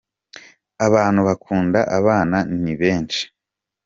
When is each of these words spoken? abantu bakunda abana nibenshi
abantu 0.85 1.19
bakunda 1.27 1.79
abana 1.97 2.37
nibenshi 2.61 3.23